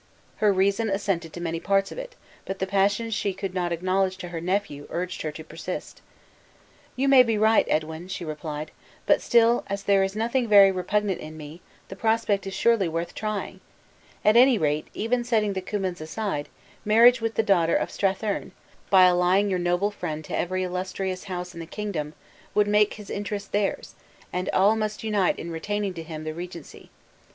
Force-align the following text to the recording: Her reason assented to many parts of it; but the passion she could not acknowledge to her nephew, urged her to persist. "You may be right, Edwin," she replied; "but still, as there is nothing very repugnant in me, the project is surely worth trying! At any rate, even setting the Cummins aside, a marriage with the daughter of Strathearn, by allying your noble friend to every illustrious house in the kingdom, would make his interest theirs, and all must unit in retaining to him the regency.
Her 0.37 0.51
reason 0.51 0.89
assented 0.89 1.31
to 1.33 1.39
many 1.39 1.59
parts 1.59 1.91
of 1.91 1.99
it; 1.99 2.15
but 2.45 2.57
the 2.57 2.65
passion 2.65 3.11
she 3.11 3.35
could 3.35 3.53
not 3.53 3.71
acknowledge 3.71 4.17
to 4.17 4.29
her 4.29 4.41
nephew, 4.41 4.87
urged 4.89 5.21
her 5.21 5.31
to 5.33 5.43
persist. 5.43 6.01
"You 6.95 7.07
may 7.07 7.21
be 7.21 7.37
right, 7.37 7.67
Edwin," 7.69 8.07
she 8.07 8.25
replied; 8.25 8.71
"but 9.05 9.21
still, 9.21 9.63
as 9.67 9.83
there 9.83 10.01
is 10.01 10.15
nothing 10.15 10.47
very 10.47 10.71
repugnant 10.71 11.21
in 11.21 11.37
me, 11.37 11.61
the 11.87 11.95
project 11.95 12.47
is 12.47 12.53
surely 12.55 12.89
worth 12.89 13.13
trying! 13.13 13.59
At 14.25 14.35
any 14.35 14.57
rate, 14.57 14.87
even 14.95 15.23
setting 15.23 15.53
the 15.53 15.61
Cummins 15.61 16.01
aside, 16.01 16.47
a 16.83 16.87
marriage 16.89 17.21
with 17.21 17.35
the 17.35 17.43
daughter 17.43 17.75
of 17.75 17.91
Strathearn, 17.91 18.53
by 18.89 19.03
allying 19.03 19.51
your 19.51 19.59
noble 19.59 19.91
friend 19.91 20.25
to 20.25 20.35
every 20.35 20.63
illustrious 20.63 21.25
house 21.25 21.53
in 21.53 21.59
the 21.59 21.67
kingdom, 21.67 22.15
would 22.55 22.67
make 22.67 22.95
his 22.95 23.11
interest 23.11 23.51
theirs, 23.51 23.93
and 24.33 24.49
all 24.49 24.75
must 24.75 25.03
unit 25.03 25.37
in 25.37 25.51
retaining 25.51 25.93
to 25.93 26.01
him 26.01 26.23
the 26.23 26.33
regency. 26.33 26.89